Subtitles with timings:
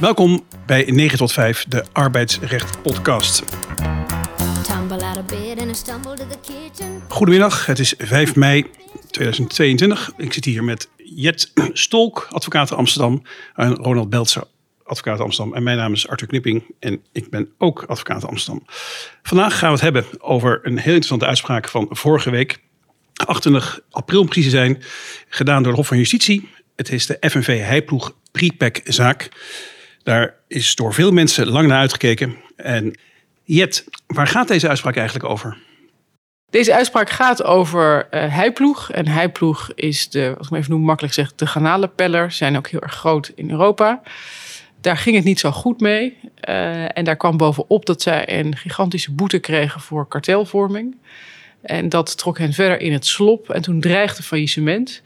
[0.00, 3.42] Welkom bij 9 tot 5, de Arbeidsrecht Podcast.
[7.08, 8.66] Goedemiddag, het is 5 mei
[9.10, 10.12] 2022.
[10.16, 13.22] Ik zit hier met Jet Stolk, advocaat Amsterdam,
[13.54, 14.44] en Ronald Beltzer,
[14.84, 15.54] advocaat Amsterdam.
[15.54, 18.66] En mijn naam is Arthur Knipping en ik ben ook advocaat Amsterdam.
[19.22, 22.60] Vandaag gaan we het hebben over een heel interessante uitspraak van vorige week.
[23.14, 24.82] 28 april precies te zijn,
[25.28, 26.48] gedaan door de Hof van Justitie.
[26.76, 29.28] Het is de FNV Heiploeg Prepack zaak.
[30.02, 32.36] Daar is door veel mensen lang naar uitgekeken.
[32.56, 32.94] En
[33.44, 35.58] Jet, waar gaat deze uitspraak eigenlijk over?
[36.50, 38.90] Deze uitspraak gaat over uh, heiploeg.
[38.90, 42.32] En heiploeg is de, als ik even noem, makkelijk zeg, de garnalenpeller.
[42.32, 44.02] Zijn ook heel erg groot in Europa.
[44.80, 46.16] Daar ging het niet zo goed mee.
[46.48, 50.96] Uh, en daar kwam bovenop dat zij een gigantische boete kregen voor kartelvorming.
[51.62, 53.50] En dat trok hen verder in het slop.
[53.50, 55.02] En toen dreigde faillissement.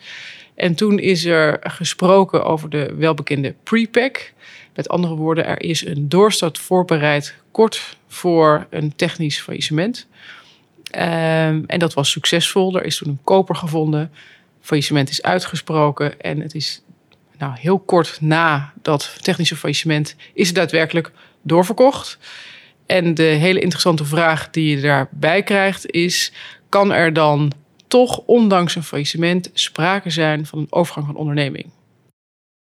[0.55, 4.33] En toen is er gesproken over de welbekende prepack.
[4.75, 10.07] Met andere woorden, er is een doorstart voorbereid kort voor een technisch faillissement.
[10.97, 12.77] Um, en dat was succesvol.
[12.77, 14.13] Er is toen een koper gevonden.
[14.61, 16.21] Faillissement is uitgesproken.
[16.21, 16.83] En het is
[17.39, 22.19] nou, heel kort na dat technische faillissement is het daadwerkelijk doorverkocht.
[22.87, 26.33] En de hele interessante vraag die je daarbij krijgt is:
[26.69, 27.53] kan er dan
[27.89, 31.67] toch, ondanks een faillissement, sprake zijn van een overgang van onderneming?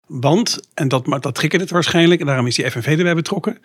[0.09, 3.59] Want, en dat, dat triggerde het waarschijnlijk, en daarom is die FNV erbij betrokken.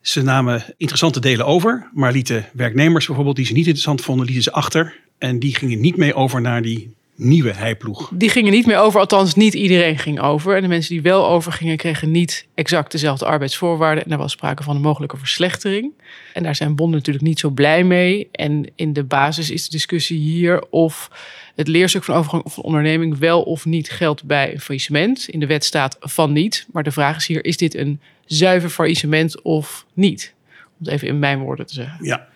[0.00, 4.44] Ze namen interessante delen over, maar lieten werknemers bijvoorbeeld die ze niet interessant vonden, lieten
[4.44, 4.96] ze achter.
[5.18, 8.10] En die gingen niet mee over naar die nieuwe heiploeg.
[8.14, 10.56] Die gingen niet meer over, althans niet iedereen ging over.
[10.56, 14.04] En de mensen die wel overgingen kregen niet exact dezelfde arbeidsvoorwaarden.
[14.04, 15.92] En er was sprake van een mogelijke verslechtering.
[16.32, 18.28] En daar zijn bonden natuurlijk niet zo blij mee.
[18.32, 21.10] En in de basis is de discussie hier of
[21.54, 25.28] het leerstuk van overgang of onderneming wel of niet geldt bij een faillissement.
[25.28, 26.66] In de wet staat van niet.
[26.72, 30.34] Maar de vraag is hier, is dit een zuiver faillissement of niet?
[30.48, 32.04] Om het even in mijn woorden te zeggen.
[32.04, 32.28] Ja,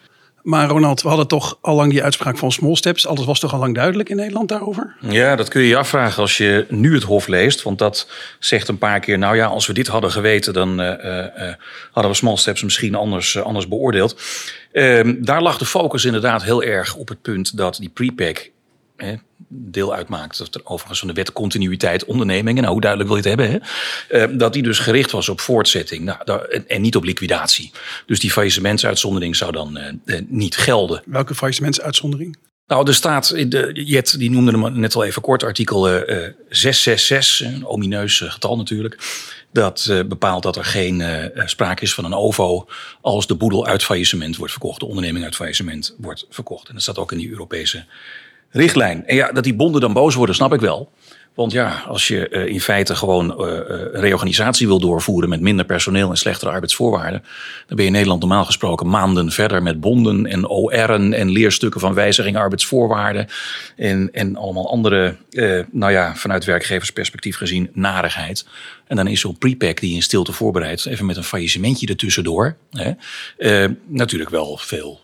[0.47, 3.07] maar Ronald, we hadden toch al lang die uitspraak van Small Steps.
[3.07, 4.97] Alles was toch al lang duidelijk in Nederland daarover?
[5.01, 7.63] Ja, dat kun je je afvragen als je nu het Hof leest.
[7.63, 8.09] Want dat
[8.39, 10.53] zegt een paar keer, nou ja, als we dit hadden geweten...
[10.53, 11.25] dan uh, uh,
[11.91, 14.21] hadden we Small Steps misschien anders, anders beoordeeld.
[14.73, 18.51] Ehm, daar lag de focus inderdaad heel erg op het punt dat die prepack
[19.49, 23.29] deel uitmaakt, dat er overigens van de wet continuïteit ondernemingen, nou hoe duidelijk wil je
[23.29, 23.61] het hebben,
[24.09, 24.27] hè?
[24.29, 27.71] Uh, dat die dus gericht was op voortzetting nou, en, en, niet op liquidatie.
[28.07, 31.03] Dus die faillissementsuitzondering zou dan uh, niet gelden.
[31.07, 32.37] Welke faillissementsuitzondering?
[32.67, 35.83] Nou, er staat, de, Jet die noemde hem net al even kort, artikel
[36.49, 38.99] 666, een omineus getal natuurlijk.
[39.53, 41.03] Dat bepaalt dat er geen
[41.45, 42.69] sprake is van een OVO
[43.01, 46.69] als de boedel uit faillissement wordt verkocht, de onderneming uit faillissement wordt verkocht.
[46.69, 47.85] En dat staat ook in die Europese
[48.51, 49.07] richtlijn.
[49.07, 50.93] En ja, dat die bonden dan boos worden, snap ik wel.
[51.37, 53.59] Want ja, als je uh, in feite gewoon uh,
[53.93, 57.23] reorganisatie wil doorvoeren met minder personeel en slechtere arbeidsvoorwaarden,
[57.67, 61.81] dan ben je in Nederland normaal gesproken maanden verder met bonden en OR'en en leerstukken
[61.81, 63.27] van wijziging arbeidsvoorwaarden
[63.77, 68.47] en, en allemaal andere, uh, nou ja, vanuit werkgeversperspectief gezien, narigheid.
[68.87, 72.57] En dan is zo'n prepack die je in stilte voorbereidt, even met een faillissementje ertussendoor,
[72.71, 75.01] hè, natuurlijk wel veel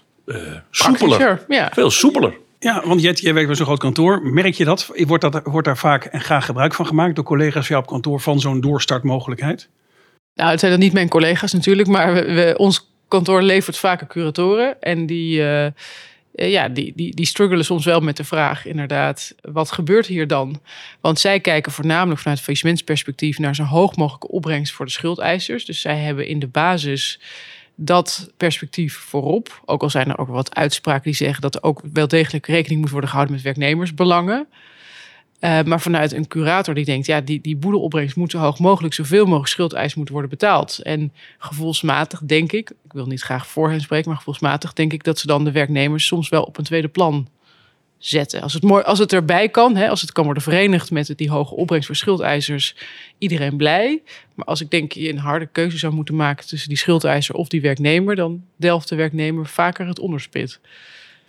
[0.71, 1.45] soepeler.
[1.49, 1.71] Ja.
[1.73, 2.35] Veel soepeler.
[2.63, 4.23] Ja, want Jet, jij werkt bij zo'n groot kantoor.
[4.23, 4.91] Merk je dat?
[5.07, 5.41] Wordt, dat?
[5.45, 8.61] wordt daar vaak en graag gebruik van gemaakt door collega's jou op kantoor van zo'n
[8.61, 9.69] doorstartmogelijkheid?
[10.35, 14.81] Nou, het zijn dan niet mijn collega's natuurlijk, maar we, ons kantoor levert vaker curatoren.
[14.81, 15.67] En die, uh,
[16.33, 20.61] ja, die, die, die struggelen soms wel met de vraag, inderdaad, wat gebeurt hier dan?
[21.01, 25.65] Want zij kijken voornamelijk vanuit faillissementsperspectief naar zo hoog mogelijke opbrengst voor de schuldeisers.
[25.65, 27.21] Dus zij hebben in de basis
[27.75, 29.63] dat perspectief voorop.
[29.65, 32.81] Ook al zijn er ook wat uitspraken die zeggen dat er ook wel degelijk rekening
[32.81, 34.47] moet worden gehouden met werknemersbelangen.
[35.41, 38.95] Uh, maar vanuit een curator die denkt, ja, die, die boedelopbrengst moet zo hoog mogelijk,
[38.95, 40.79] zoveel mogelijk schuldeisen moeten worden betaald.
[40.79, 45.05] En gevoelsmatig denk ik, ik wil niet graag voor hen spreken, maar gevoelsmatig denk ik
[45.05, 47.29] dat ze dan de werknemers soms wel op een tweede plan
[48.05, 48.43] zetten.
[48.43, 51.31] Als het, mooi, als het erbij kan, hè, als het kan worden verenigd met die
[51.31, 52.75] hoge opbrengst voor schuldeisers,
[53.19, 54.03] iedereen blij.
[54.35, 57.49] Maar als ik denk je een harde keuze zou moeten maken tussen die schuldeiser of
[57.49, 60.61] die werknemer, dan delft de werknemer vaker het onderspit.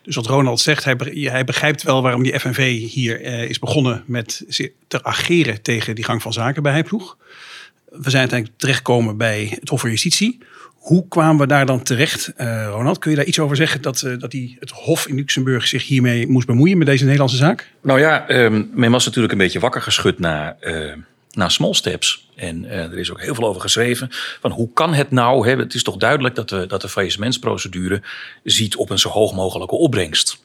[0.01, 4.45] Dus wat Ronald zegt, hij, begrijpt wel waarom die FNV hier eh, is begonnen met
[4.87, 7.17] te ageren tegen die gang van zaken bij Heiploeg.
[7.89, 10.37] We zijn uiteindelijk terechtgekomen bij het Hof van Justitie.
[10.83, 12.97] Hoe kwamen we daar dan terecht, uh, Ronald?
[12.97, 15.87] Kun je daar iets over zeggen dat, uh, dat die, het Hof in Luxemburg zich
[15.87, 17.71] hiermee moest bemoeien met deze Nederlandse zaak?
[17.81, 20.93] Nou ja, um, men was natuurlijk een beetje wakker geschud na, uh,
[21.31, 22.29] na small steps.
[22.35, 24.07] En er is ook heel veel over geschreven.
[24.41, 25.47] Van hoe kan het nou?
[25.47, 25.55] Hè?
[25.55, 28.01] Het is toch duidelijk dat de, dat de faillissementsprocedure
[28.43, 30.43] ziet op een zo hoog mogelijke opbrengst.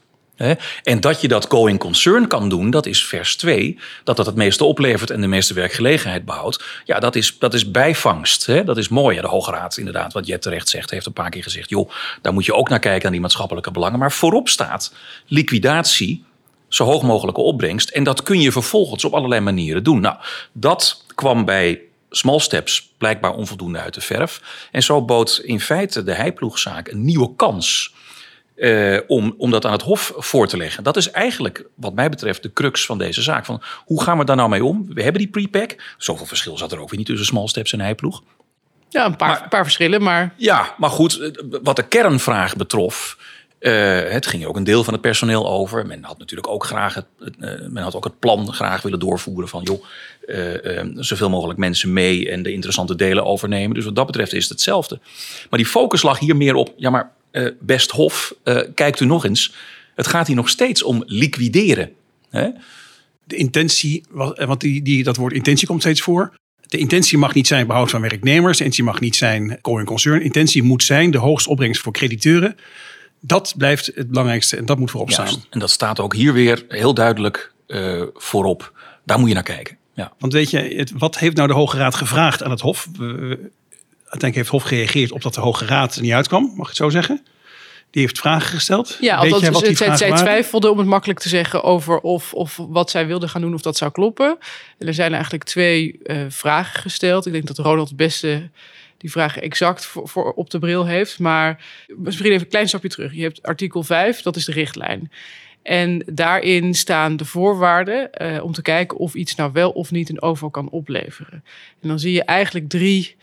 [0.82, 3.78] En dat je dat going concern kan doen, dat is vers 2.
[4.04, 6.64] Dat dat het meeste oplevert en de meeste werkgelegenheid behoudt.
[6.84, 8.46] Ja, dat is, dat is bijvangst.
[8.46, 8.64] Hè?
[8.64, 9.20] Dat is mooi.
[9.20, 11.70] De Hoge Raad, inderdaad, wat Jet terecht zegt, heeft een paar keer gezegd...
[11.70, 11.90] joh,
[12.22, 13.98] daar moet je ook naar kijken aan die maatschappelijke belangen.
[13.98, 14.94] Maar voorop staat
[15.26, 16.24] liquidatie,
[16.68, 17.88] zo hoog mogelijke opbrengst.
[17.88, 20.00] En dat kun je vervolgens op allerlei manieren doen.
[20.00, 20.16] Nou,
[20.52, 21.80] dat kwam bij
[22.10, 24.68] small steps blijkbaar onvoldoende uit de verf.
[24.70, 27.96] En zo bood in feite de heiploegzaak een nieuwe kans...
[28.58, 30.82] Uh, om, om dat aan het Hof voor te leggen.
[30.82, 33.44] Dat is eigenlijk, wat mij betreft, de crux van deze zaak.
[33.44, 34.86] Van, hoe gaan we daar nou mee om?
[34.88, 35.76] We hebben die prepack.
[35.98, 38.22] Zoveel verschil zat er ook weer niet tussen small steps en heiploeg.
[38.88, 40.34] Ja, een paar, paar verschillen, maar...
[40.36, 41.30] Ja, maar goed, eh,
[41.62, 43.16] wat de kernvraag betrof...
[43.60, 45.86] Uh, het ging ook een deel van het personeel over.
[45.86, 49.48] Men had natuurlijk ook graag het, uh, men had ook het plan graag willen doorvoeren
[49.48, 49.84] van joh,
[50.26, 53.74] uh, zoveel mogelijk mensen mee en de interessante delen overnemen.
[53.74, 54.98] Dus wat dat betreft is het hetzelfde.
[55.50, 57.12] Maar die focus lag hier meer op, ja maar
[57.60, 58.34] best Hof,
[58.74, 59.54] kijkt u nog eens.
[59.94, 61.92] Het gaat hier nog steeds om liquideren.
[62.30, 62.48] Hè?
[63.24, 64.04] De intentie,
[64.34, 66.36] want die, die, dat woord intentie komt steeds voor.
[66.66, 68.58] De intentie mag niet zijn behoud van werknemers.
[68.58, 70.22] De intentie mag niet zijn going concern.
[70.22, 72.56] Intentie moet zijn de hoogste opbrengst voor crediteuren.
[73.20, 75.32] Dat blijft het belangrijkste en dat moet voorop Juist.
[75.32, 75.44] staan.
[75.50, 78.72] En dat staat ook hier weer heel duidelijk uh, voorop.
[79.04, 79.76] Daar moet je naar kijken.
[79.94, 80.12] Ja.
[80.18, 82.88] Want weet je, het, wat heeft nou de Hoge Raad gevraagd aan het Hof?
[84.10, 86.76] Uiteindelijk heeft Hof gereageerd op dat de Hoge Raad er niet uitkwam, mag ik het
[86.76, 87.22] zo zeggen?
[87.90, 88.96] Die heeft vragen gesteld.
[89.00, 92.56] Ja, Weet althans, wat die zij, twijfelde om het makkelijk te zeggen over of, of
[92.68, 94.38] wat zij wilde gaan doen, of dat zou kloppen.
[94.78, 97.26] En er zijn eigenlijk twee uh, vragen gesteld.
[97.26, 98.50] Ik denk dat Ronald het beste
[98.98, 101.18] die vraag exact voor, voor op de bril heeft.
[101.18, 101.64] Maar
[101.96, 103.14] misschien even een klein stapje terug.
[103.14, 105.10] Je hebt artikel 5, dat is de richtlijn.
[105.62, 110.08] En daarin staan de voorwaarden uh, om te kijken of iets nou wel of niet
[110.08, 111.44] een OVO kan opleveren.
[111.80, 113.16] En dan zie je eigenlijk drie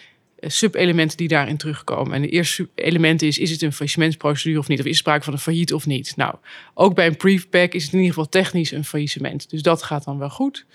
[0.47, 2.13] subelementen die daarin terugkomen.
[2.13, 4.79] En de eerste element is, is het een faillissementsprocedure of niet?
[4.79, 6.13] Of is er sprake van een failliet of niet?
[6.15, 6.35] Nou,
[6.73, 9.49] ook bij een prepack is het in ieder geval technisch een faillissement.
[9.49, 10.65] Dus dat gaat dan wel goed.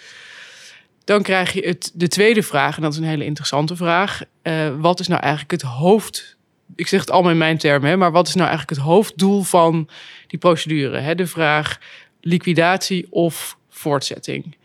[1.05, 4.23] Dan krijg je het, de tweede vraag, en dat is een hele interessante vraag.
[4.43, 6.39] Uh, wat is nou eigenlijk het hoofd...
[6.75, 9.89] Ik zeg het allemaal in mijn termen, maar wat is nou eigenlijk het hoofddoel van
[10.27, 10.99] die procedure?
[10.99, 11.15] Hè?
[11.15, 11.79] De vraag
[12.21, 14.57] liquidatie of voortzetting.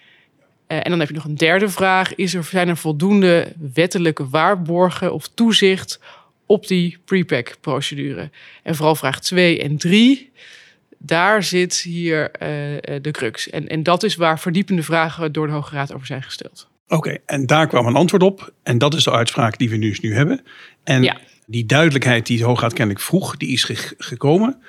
[0.68, 2.16] Uh, en dan heb je nog een derde vraag.
[2.16, 6.00] Is er, zijn er voldoende wettelijke waarborgen of toezicht
[6.46, 8.30] op die prepack-procedure?
[8.64, 10.32] En vooral vraag 2 en 3
[11.06, 12.40] daar zit hier uh,
[13.02, 13.50] de crux.
[13.50, 16.68] En, en dat is waar verdiepende vragen door de Hoge Raad over zijn gesteld.
[16.86, 18.54] Oké, okay, en daar kwam een antwoord op.
[18.64, 20.42] En dat is de uitspraak die we nu, nu hebben.
[20.84, 21.18] En ja.
[21.46, 24.62] die duidelijkheid die de Hoge Raad kennelijk vroeg, die is ge gekomen.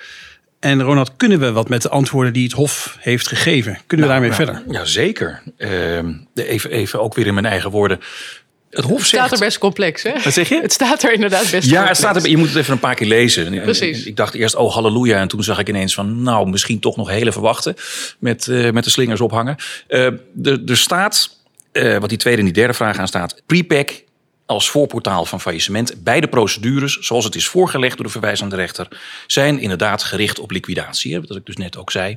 [0.61, 3.79] En Ronald, kunnen we wat met de antwoorden die het Hof heeft gegeven?
[3.87, 4.81] Kunnen nou, we daarmee nou, verder?
[4.81, 5.43] Ja, zeker.
[5.59, 5.99] Uh,
[6.35, 8.01] even, even ook weer in mijn eigen woorden.
[8.71, 10.13] Het Hof het staat er best complex, hè?
[10.25, 10.61] Wat zeg je?
[10.61, 11.83] Het staat er inderdaad best ja, complex.
[11.83, 13.63] Ja, het staat er, je moet het even een paar keer lezen.
[13.63, 14.05] Precies.
[14.05, 15.21] Ik dacht eerst, oh halleluja.
[15.21, 17.75] En toen zag ik ineens van, nou, misschien toch nog heel even wachten.
[18.19, 19.57] Met, uh, met de slingers ophangen.
[19.89, 20.05] Uh,
[20.43, 21.31] er, er staat,
[21.73, 23.43] uh, wat die tweede en die derde vraag aan staat.
[23.47, 24.03] Prepack
[24.47, 25.95] als voorportaal van faillissement.
[26.05, 28.89] Beide procedures, zoals het is voorgelegd door de verwijzende rechter,
[29.27, 31.21] zijn inderdaad gericht op liquidatie.
[31.21, 32.17] Wat ik dus net ook zei.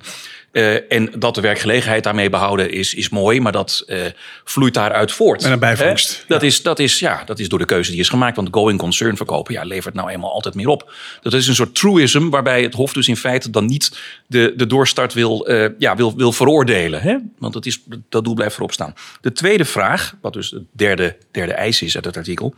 [0.51, 3.99] Uh, en dat de werkgelegenheid daarmee behouden is, is mooi, maar dat uh,
[4.43, 5.43] vloeit daaruit voort.
[5.43, 6.17] En een bijvangst.
[6.17, 6.23] Hè?
[6.27, 6.47] Dat, ja.
[6.47, 8.35] is, dat, is, ja, dat is door de keuze die is gemaakt.
[8.35, 10.93] Want going concern verkopen ja, levert nou eenmaal altijd meer op.
[11.21, 14.67] Dat is een soort truism waarbij het Hof dus in feite dan niet de, de
[14.67, 17.01] doorstart wil, uh, ja, wil, wil veroordelen.
[17.01, 17.17] Hè?
[17.37, 18.93] Want dat, is, dat doel blijft voorop staan.
[19.21, 22.53] De tweede vraag, wat dus de derde, derde eis is uit het artikel.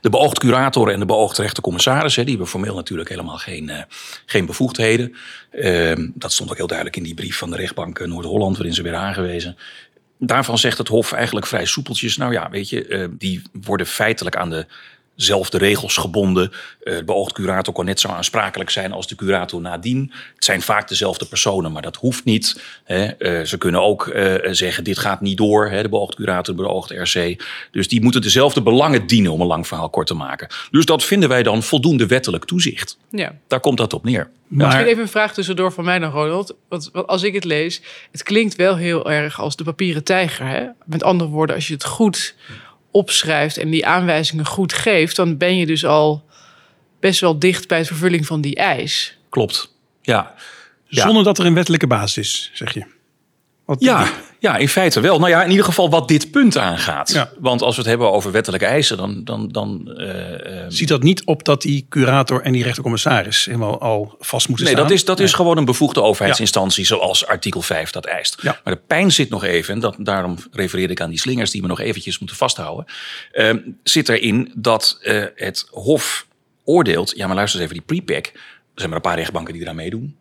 [0.00, 3.82] De beoogd curator en de beoogd rechtercommissaris, die hebben formeel natuurlijk helemaal geen, uh,
[4.26, 5.14] geen bevoegdheden.
[5.52, 8.82] Uh, dat stond ook heel duidelijk in die brief van de rechtbank Noord-Holland, waarin ze
[8.82, 9.56] werden aangewezen.
[10.18, 12.16] Daarvan zegt het Hof eigenlijk vrij soepeltjes.
[12.16, 14.66] Nou ja, weet je, uh, die worden feitelijk aan de
[15.14, 16.50] zelfde regels gebonden.
[16.84, 20.12] Uh, de beoogd curator kan net zo aansprakelijk zijn als de curator nadien.
[20.34, 22.62] Het zijn vaak dezelfde personen, maar dat hoeft niet.
[22.84, 23.10] Hè.
[23.18, 25.70] Uh, ze kunnen ook uh, zeggen, dit gaat niet door.
[25.70, 27.44] Hè, de beoogd curator, de beoogd RC.
[27.70, 30.48] Dus die moeten dezelfde belangen dienen, om een lang verhaal kort te maken.
[30.70, 32.98] Dus dat vinden wij dan voldoende wettelijk toezicht.
[33.10, 33.34] Ja.
[33.48, 34.30] Daar komt dat op neer.
[34.48, 34.66] Maar...
[34.66, 36.54] Misschien even een vraag tussendoor van mij dan, Ronald.
[36.68, 40.46] Want, want als ik het lees, het klinkt wel heel erg als de papieren tijger.
[40.46, 40.66] Hè?
[40.84, 42.34] Met andere woorden, als je het goed
[42.92, 46.24] opschrijft en die aanwijzingen goed geeft, dan ben je dus al
[47.00, 49.16] best wel dicht bij de vervulling van die eis.
[49.28, 49.74] Klopt.
[50.02, 50.34] Ja.
[50.88, 51.22] Zonder ja.
[51.22, 52.84] dat er een wettelijke basis is, zeg je.
[53.64, 54.06] Wat ja,
[54.38, 55.18] ja, in feite wel.
[55.18, 57.12] Nou ja, in ieder geval wat dit punt aangaat.
[57.12, 57.30] Ja.
[57.38, 59.24] Want als we het hebben over wettelijke eisen, dan.
[59.24, 64.16] dan, dan uh, Ziet dat niet op dat die curator en die rechtercommissaris helemaal al
[64.20, 64.88] vast moeten nee, staan?
[64.88, 65.26] Dat is, dat nee.
[65.26, 66.88] is gewoon een bevoegde overheidsinstantie, ja.
[66.88, 68.38] zoals artikel 5 dat eist.
[68.42, 68.60] Ja.
[68.64, 71.62] Maar de pijn zit nog even, en dat, daarom refereerde ik aan die slingers die
[71.62, 72.84] we nog eventjes moeten vasthouden.
[73.32, 76.26] Uh, zit erin dat uh, het Hof
[76.64, 77.12] oordeelt.
[77.16, 78.26] Ja, maar luister eens even, die prepack.
[78.26, 78.32] Er
[78.74, 80.16] zijn maar een paar rechtbanken die eraan meedoen.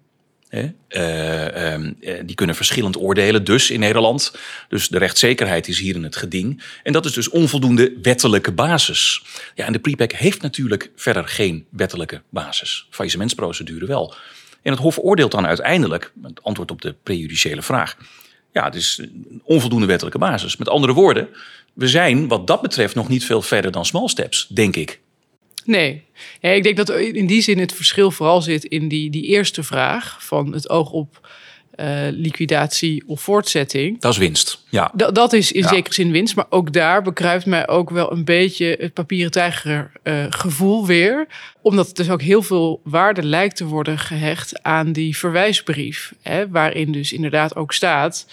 [0.51, 0.72] Hè?
[0.89, 4.36] Uh, um, die kunnen verschillend oordelen, dus in Nederland.
[4.70, 6.63] Dus de rechtszekerheid is hier in het geding.
[6.84, 9.24] En dat is dus onvoldoende wettelijke basis.
[9.55, 12.88] Ja, en de prepack heeft natuurlijk verder geen wettelijke basis.
[12.89, 14.13] Faillissementsprocedure wel.
[14.62, 17.98] En het Hof oordeelt dan uiteindelijk, het antwoord op de prejudiciële vraag.
[18.53, 20.58] Ja, het is een onvoldoende wettelijke basis.
[20.58, 21.27] Met andere woorden,
[21.74, 25.00] we zijn wat dat betreft nog niet veel verder dan small steps, denk ik.
[25.65, 26.03] Nee.
[26.39, 29.63] Ja, ik denk dat in die zin het verschil vooral zit in die, die eerste
[29.63, 31.30] vraag van het oog op
[31.75, 34.00] uh, liquidatie of voortzetting.
[34.00, 34.63] Dat is winst.
[34.70, 34.91] Ja.
[34.94, 36.36] Dat, dat is in zekere zin winst.
[36.36, 41.27] Maar ook daar bekruipt mij ook wel een beetje het papieren tijger uh, gevoel weer.
[41.62, 46.13] Omdat het dus ook heel veel waarde lijkt te worden gehecht aan die verwijsbrief.
[46.22, 48.27] Hè, waarin dus inderdaad ook staat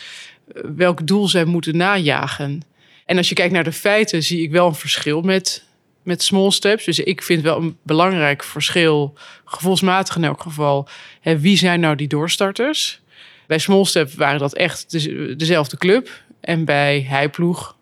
[0.55, 2.63] uh, welk doel zij moeten najagen.
[3.07, 5.65] En als je kijkt naar de feiten, zie ik wel een verschil met
[6.09, 6.85] met small steps.
[6.85, 10.89] Dus ik vind wel een belangrijk verschil, gevoelsmatig in elk geval.
[11.21, 13.01] Hè, wie zijn nou die doorstarters?
[13.47, 14.91] Bij small steps waren dat echt
[15.39, 16.11] dezelfde club.
[16.41, 17.77] En bij Heiploeg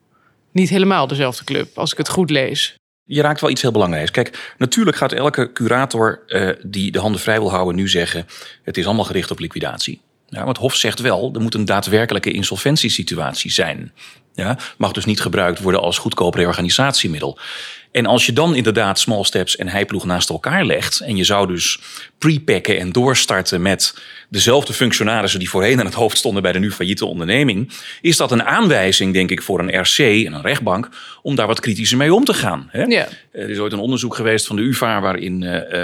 [0.52, 2.74] niet helemaal dezelfde club, als ik het goed lees.
[3.04, 4.10] Je raakt wel iets heel belangrijks.
[4.10, 8.26] Kijk, natuurlijk gaat elke curator uh, die de handen vrij wil houden nu zeggen...
[8.62, 10.00] het is allemaal gericht op liquidatie.
[10.28, 13.92] Ja, want Hof zegt wel, er moet een daadwerkelijke insolventiesituatie zijn.
[14.34, 17.38] Ja, mag dus niet gebruikt worden als goedkoop reorganisatiemiddel.
[17.96, 21.00] En als je dan inderdaad small steps en heiploeg naast elkaar legt.
[21.00, 21.78] en je zou dus
[22.18, 23.98] prepacken en doorstarten met
[24.28, 27.72] dezelfde functionarissen die voorheen aan het hoofd stonden bij de nu failliete onderneming.
[28.00, 30.88] is dat een aanwijzing, denk ik, voor een RC en een rechtbank.
[31.22, 32.68] om daar wat kritischer mee om te gaan.
[32.70, 32.82] Hè?
[32.82, 33.08] Ja.
[33.32, 35.42] Er is ooit een onderzoek geweest van de UVA waarin.
[35.42, 35.82] Uh,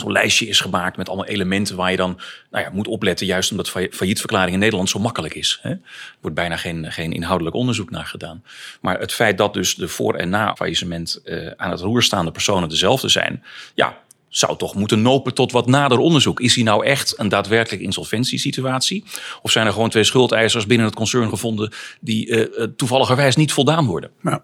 [0.00, 3.50] zo'n lijstje is gemaakt met allemaal elementen waar je dan nou ja, moet opletten, juist
[3.50, 5.58] omdat faillietverklaring in Nederland zo makkelijk is.
[5.62, 5.70] Hè.
[5.70, 5.80] Er
[6.20, 8.42] wordt bijna geen, geen inhoudelijk onderzoek naar gedaan.
[8.80, 12.30] Maar het feit dat dus de voor- en na faillissement uh, aan het roer staande
[12.30, 16.40] personen dezelfde zijn, ja, zou toch moeten nopen tot wat nader onderzoek.
[16.40, 19.04] Is hier nou echt een daadwerkelijk insolventiesituatie?
[19.42, 23.86] Of zijn er gewoon twee schuldeisers binnen het concern gevonden die uh, toevalligerwijs niet voldaan
[23.86, 24.10] worden?
[24.20, 24.40] Nou.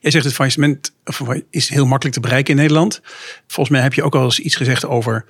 [0.00, 0.92] Jij zegt het faillissement
[1.50, 3.00] is heel makkelijk te bereiken in Nederland.
[3.46, 5.24] Volgens mij heb je ook al eens iets gezegd over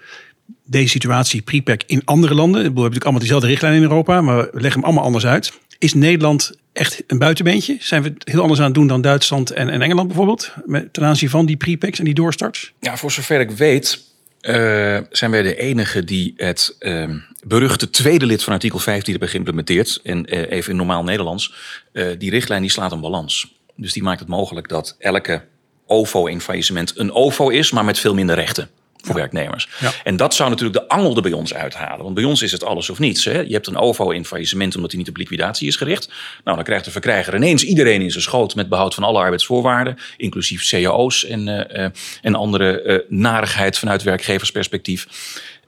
[0.64, 2.58] deze situatie, prepack in andere landen.
[2.58, 5.52] We hebben natuurlijk allemaal diezelfde richtlijn in Europa, maar we leggen hem allemaal anders uit.
[5.78, 7.76] Is Nederland echt een buitenbeentje?
[7.80, 10.52] Zijn we het heel anders aan het doen dan Duitsland en, en Engeland bijvoorbeeld?
[10.64, 12.72] Met, ten aanzien van die prepacks en die doorstarts?
[12.80, 14.10] Ja, voor zover ik weet
[14.42, 17.04] uh, zijn wij de enige die het uh,
[17.46, 20.00] beruchte tweede lid van artikel 15 hebben geïmplementeerd.
[20.02, 21.54] En uh, even in normaal Nederlands.
[22.18, 23.60] die richtlijn die slaat een balans.
[23.76, 25.44] Dus die maakt het mogelijk dat elke
[25.86, 28.70] OVO in faillissement een OVO is, maar met veel minder rechten
[29.02, 29.68] voor werknemers.
[29.80, 29.92] Ja.
[30.04, 32.02] En dat zou natuurlijk de angel er bij ons uithalen.
[32.02, 33.24] Want bij ons is het alles of niets.
[33.24, 33.40] Hè?
[33.40, 36.08] Je hebt een OVO in faillissement omdat hij niet op liquidatie is gericht.
[36.44, 39.98] Nou, dan krijgt de verkrijger ineens iedereen in zijn schoot met behoud van alle arbeidsvoorwaarden,
[40.16, 41.84] inclusief cao's en, uh,
[42.22, 45.06] en andere uh, narigheid vanuit werkgeversperspectief.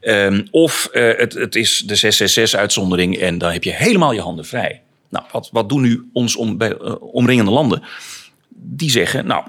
[0.01, 4.83] Um, of het, het is de 666-uitzondering en dan heb je helemaal je handen vrij.
[5.15, 7.83] Nou, wat, wat doen nu ons om, bij, uh, omringende landen?
[8.49, 9.45] Die zeggen, nou,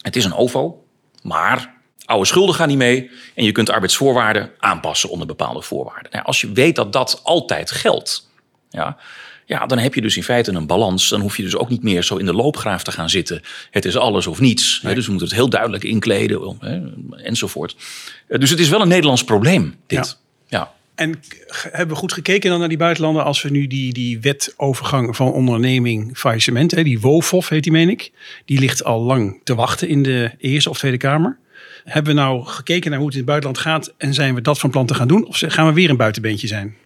[0.00, 0.84] het is een OVO,
[1.22, 6.12] maar oude schulden gaan niet mee en je kunt arbeidsvoorwaarden aanpassen onder bepaalde voorwaarden.
[6.12, 8.30] Nou, als je weet dat dat altijd geldt,
[8.70, 8.96] ja,
[9.44, 11.08] ja, dan heb je dus in feite een balans.
[11.08, 13.42] Dan hoef je dus ook niet meer zo in de loopgraaf te gaan zitten.
[13.70, 14.80] Het is alles of niets.
[14.82, 16.80] Hè, dus we moeten het heel duidelijk inkleden hè,
[17.22, 17.76] enzovoort.
[18.28, 20.06] Uh, dus het is wel een Nederlands probleem, dit.
[20.06, 20.25] Ja.
[20.96, 21.20] En
[21.70, 25.32] hebben we goed gekeken dan naar die buitenlanden als we nu die, die wetovergang van
[25.32, 28.12] onderneming faillissement, hè, die WOFOF heet die meen ik,
[28.44, 31.38] die ligt al lang te wachten in de Eerste of Tweede Kamer.
[31.84, 34.58] Hebben we nou gekeken naar hoe het in het buitenland gaat en zijn we dat
[34.58, 35.26] van plan te gaan doen?
[35.26, 36.76] Of gaan we weer een buitenbeentje zijn?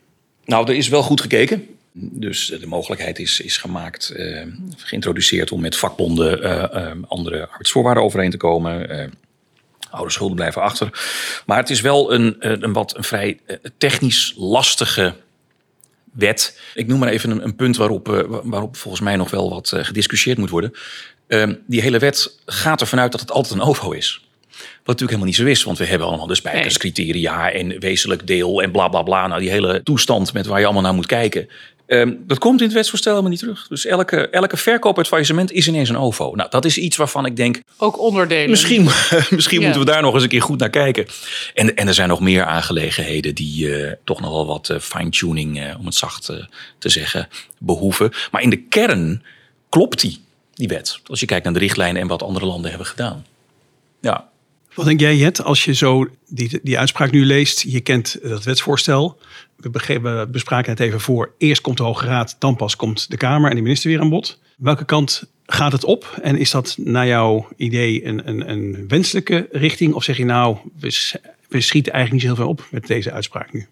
[0.44, 1.66] Nou, er is wel goed gekeken.
[1.92, 4.42] Dus de mogelijkheid is, is gemaakt, uh,
[4.76, 8.88] geïntroduceerd om met vakbonden uh, andere arbeidsvoorwaarden overeen te komen
[9.90, 10.90] oude schulden blijven achter.
[11.46, 13.38] Maar het is wel een, een wat een vrij
[13.78, 15.14] technisch lastige
[16.12, 16.60] wet.
[16.74, 20.38] Ik noem maar even een, een punt waarop, waarop volgens mij nog wel wat gediscussieerd
[20.38, 20.72] moet worden.
[21.30, 24.24] Uh, die hele wet gaat ervan uit dat het altijd een OVO is.
[24.50, 28.62] Wat natuurlijk helemaal niet zo is, want we hebben allemaal de spijkerscriteria en wezenlijk deel
[28.62, 29.26] en bla bla bla.
[29.26, 31.48] Nou, die hele toestand met waar je allemaal naar moet kijken.
[31.92, 33.66] Um, dat komt in het wetsvoorstel helemaal niet terug.
[33.68, 36.34] Dus elke, elke verkoop uit faillissement is ineens een OVO.
[36.34, 37.60] Nou, dat is iets waarvan ik denk...
[37.76, 38.50] Ook onderdelen.
[38.50, 38.88] Misschien,
[39.30, 41.06] misschien moeten we daar nog eens een keer goed naar kijken.
[41.54, 45.58] En, en er zijn nog meer aangelegenheden die uh, toch nog wel wat uh, fine-tuning,
[45.58, 46.32] uh, om het zacht
[46.78, 47.28] te zeggen,
[47.58, 48.12] behoeven.
[48.30, 49.22] Maar in de kern
[49.68, 50.18] klopt die,
[50.54, 51.00] die wet.
[51.06, 53.26] Als je kijkt naar de richtlijnen en wat andere landen hebben gedaan.
[54.00, 54.28] Ja.
[54.80, 57.62] Wat denk jij, Jet, als je zo die, die uitspraak nu leest?
[57.62, 59.18] Je kent dat wetsvoorstel.
[59.56, 59.70] We,
[60.02, 61.34] we bespraken het even voor.
[61.38, 64.08] Eerst komt de Hoge Raad, dan pas komt de Kamer en de minister weer aan
[64.08, 64.40] bod.
[64.56, 66.18] Welke kant gaat het op?
[66.22, 69.94] En is dat naar jouw idee een, een, een wenselijke richting?
[69.94, 71.12] Of zeg je nou, we,
[71.48, 73.66] we schieten eigenlijk niet zo heel veel op met deze uitspraak nu?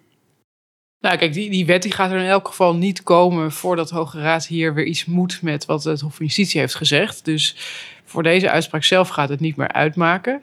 [1.00, 3.94] Nou, kijk, die, die wet die gaat er in elk geval niet komen voordat de
[3.94, 7.24] Hoge Raad hier weer iets moet met wat het Hof van Justitie heeft gezegd.
[7.24, 7.56] Dus
[8.04, 10.42] voor deze uitspraak zelf gaat het niet meer uitmaken.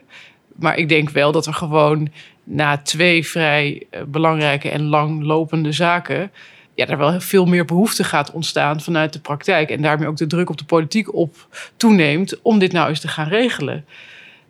[0.58, 2.08] Maar ik denk wel dat er gewoon
[2.44, 6.30] na twee vrij eh, belangrijke en langlopende zaken.
[6.74, 9.70] Ja, er wel veel meer behoefte gaat ontstaan vanuit de praktijk.
[9.70, 13.08] En daarmee ook de druk op de politiek op toeneemt om dit nou eens te
[13.08, 13.84] gaan regelen.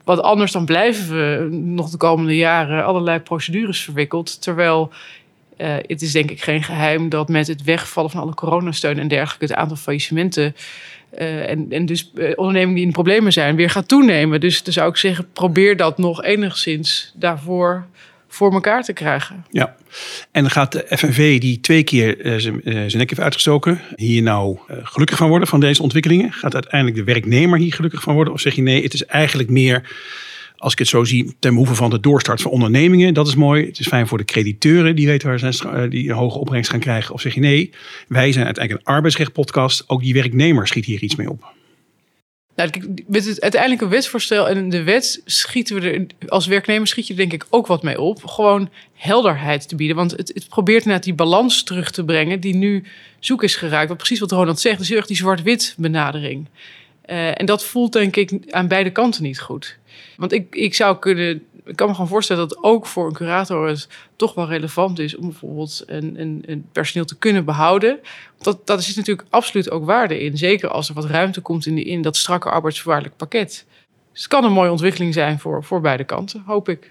[0.05, 4.43] Want anders dan blijven we nog de komende jaren allerlei procedures verwikkeld.
[4.43, 4.93] Terwijl
[5.59, 9.09] uh, het is denk ik geen geheim dat met het wegvallen van alle coronasteun en
[9.09, 10.55] dergelijke het aantal faillissementen
[11.19, 14.41] uh, en, en dus uh, ondernemingen die in problemen zijn weer gaat toenemen.
[14.41, 17.87] Dus dan zou ik zeggen, probeer dat nog enigszins daarvoor
[18.29, 19.45] voor elkaar te krijgen.
[19.51, 19.77] Ja,
[20.31, 22.63] en dan gaat de FNV die twee keer zijn
[22.97, 26.33] nek heeft uitgestoken, hier nou gelukkig van worden van deze ontwikkelingen?
[26.33, 28.33] Gaat uiteindelijk de werknemer hier gelukkig van worden?
[28.33, 29.83] Of zeg je nee, het is eigenlijk meer
[30.57, 33.67] als ik het zo zie, ten behoeve van de doorstart van ondernemingen, dat is mooi.
[33.67, 36.71] Het is fijn voor de crediteuren die weten waar ze eh, die een hoge opbrengst
[36.71, 37.15] gaan krijgen.
[37.15, 37.71] Of zeg je nee,
[38.09, 39.85] wij zijn uiteindelijk een arbeidsrechtpodcast.
[39.87, 41.55] Ook die werknemer schiet hier iets mee op.
[42.57, 42.71] Nou,
[43.07, 47.19] met het uiteindelijke wetsvoorstel en de wet schieten we er als werknemer schiet je er
[47.19, 48.25] denk ik ook wat mee op.
[48.25, 49.97] Gewoon helderheid te bieden.
[49.97, 52.85] Want het, het probeert net die balans terug te brengen die nu
[53.21, 53.89] zoek is geraakt.
[53.89, 56.47] Wat precies wat Ronald zegt, is heel erg die zwart-wit benadering.
[57.07, 59.79] Uh, en dat voelt denk ik aan beide kanten niet goed.
[60.17, 61.43] Want ik, ik zou kunnen.
[61.65, 65.17] Ik kan me gewoon voorstellen dat ook voor een curator het toch wel relevant is
[65.17, 67.99] om bijvoorbeeld een, een, personeel te kunnen behouden.
[68.39, 70.37] Dat, dat is natuurlijk absoluut ook waarde in.
[70.37, 73.65] Zeker als er wat ruimte komt in, in dat strakke arbeidsvoorwaardelijk pakket.
[74.13, 76.91] Dus het kan een mooie ontwikkeling zijn voor, voor beide kanten, hoop ik.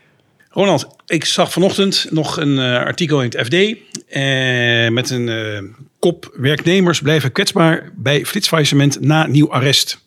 [0.50, 6.32] Ronald, ik zag vanochtend nog een uh, artikel in het FD uh, met een kop
[6.34, 10.00] werknemers blijven kwetsbaar bij flitsfaillissement na nieuw arrest.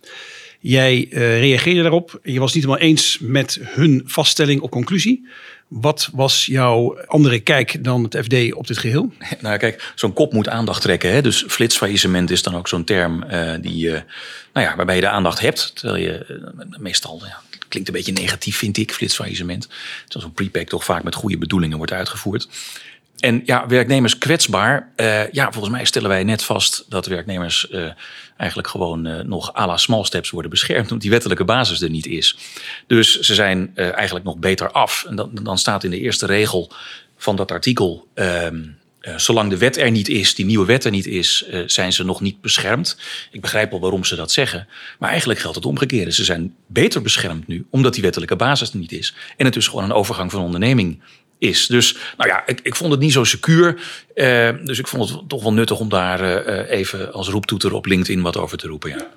[0.61, 2.21] Jij uh, reageerde daarop.
[2.23, 5.29] Je was niet helemaal eens met hun vaststelling of conclusie.
[5.69, 9.13] Wat was jouw andere kijk dan het FD op dit geheel?
[9.41, 11.13] Nou kijk, zo'n kop moet aandacht trekken.
[11.13, 11.23] Hè?
[11.23, 13.93] Dus flitsfaillissement is dan ook zo'n term uh, die, uh,
[14.53, 15.71] nou ja, waarbij je de aandacht hebt.
[15.75, 16.41] Terwijl je
[16.79, 19.69] meestal, ja, klinkt een beetje negatief vind ik, flitsfaillissement.
[20.03, 22.49] Terwijl zo'n prepack toch vaak met goede bedoelingen wordt uitgevoerd.
[23.19, 24.93] En ja, werknemers kwetsbaar.
[24.97, 27.91] Uh, ja, volgens mij stellen wij net vast dat werknemers uh,
[28.37, 31.91] eigenlijk gewoon uh, nog à la small steps worden beschermd, omdat die wettelijke basis er
[31.91, 32.37] niet is.
[32.87, 35.05] Dus ze zijn eigenlijk nog beter af.
[35.09, 36.73] En dan, dan staat in de eerste regel
[37.17, 38.07] van dat artikel.
[38.15, 38.63] Ehm,
[39.17, 42.21] zolang de wet er niet is, die nieuwe wet er niet is, zijn ze nog
[42.21, 42.99] niet beschermd.
[43.31, 44.69] Ik begrijp wel waarom ze dat zeggen.
[44.99, 46.13] Maar eigenlijk geldt het omgekeerde.
[46.13, 49.15] Ze zijn beter beschermd nu, omdat die wettelijke basis er niet is.
[49.37, 51.03] En het dus gewoon een overgang van onderneming
[51.39, 51.67] is.
[51.67, 53.81] Dus nou ja, ik, ik vond het niet zo secuur.
[54.15, 57.87] Uh, dus ik vond het toch wel nuttig om daar uh, even als roeptoeter op
[57.87, 58.91] LinkedIn wat over te roepen.
[58.91, 59.09] Ja.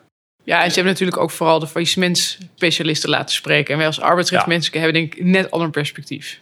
[0.44, 3.72] Ja, en ze hebben natuurlijk ook vooral de faillissementspecialisten laten spreken.
[3.72, 4.80] En wij als arbeidsrechtmensen ja.
[4.80, 6.40] hebben denk ik net ander perspectief.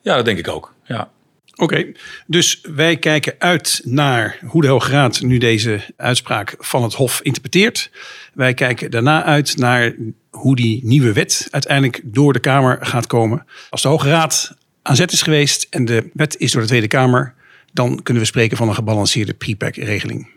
[0.00, 0.74] Ja, dat denk ik ook.
[0.84, 1.10] Ja.
[1.52, 1.94] Oké, okay,
[2.26, 7.20] dus wij kijken uit naar hoe de Hoge Raad nu deze uitspraak van het Hof
[7.22, 7.90] interpreteert.
[8.34, 9.94] Wij kijken daarna uit naar
[10.30, 13.46] hoe die nieuwe wet uiteindelijk door de Kamer gaat komen.
[13.70, 14.56] Als de Hoge Raad
[14.88, 17.34] aan zet is geweest en de wet is door de Tweede Kamer,
[17.72, 20.28] dan kunnen we spreken van een gebalanceerde prepack-regeling.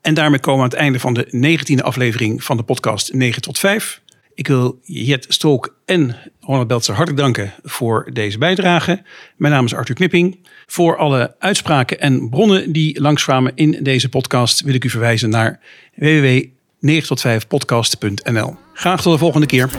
[0.00, 3.42] En daarmee komen we aan het einde van de negentiende aflevering van de podcast 9
[3.42, 4.00] tot 5.
[4.34, 9.02] Ik wil Jet Stolk en Ronald Beltzer hartelijk danken voor deze bijdrage.
[9.36, 10.38] Mijn naam is Arthur Knipping.
[10.66, 15.60] Voor alle uitspraken en bronnen die langskwamen in deze podcast wil ik u verwijzen naar
[15.94, 18.56] www.9tot5podcast.nl.
[18.74, 19.70] Graag tot de volgende keer.